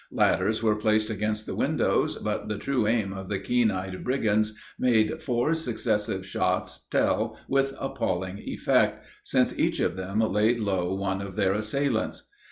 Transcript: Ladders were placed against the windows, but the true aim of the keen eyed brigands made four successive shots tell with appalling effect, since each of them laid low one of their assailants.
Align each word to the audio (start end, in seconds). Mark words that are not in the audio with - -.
Ladders 0.11 0.63
were 0.63 0.75
placed 0.75 1.11
against 1.11 1.45
the 1.45 1.53
windows, 1.53 2.15
but 2.15 2.47
the 2.49 2.57
true 2.57 2.87
aim 2.87 3.13
of 3.13 3.29
the 3.29 3.37
keen 3.37 3.69
eyed 3.69 4.03
brigands 4.03 4.55
made 4.79 5.21
four 5.21 5.53
successive 5.53 6.25
shots 6.25 6.87
tell 6.89 7.37
with 7.47 7.75
appalling 7.79 8.39
effect, 8.39 9.05
since 9.21 9.59
each 9.59 9.79
of 9.79 9.95
them 9.97 10.19
laid 10.19 10.59
low 10.59 10.91
one 10.91 11.21
of 11.21 11.35
their 11.35 11.53
assailants. 11.53 12.23